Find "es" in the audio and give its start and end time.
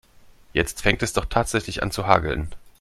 1.03-1.13